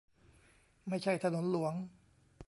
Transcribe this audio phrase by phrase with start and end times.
[0.87, 1.73] ไม่ใช่ถนนหลวง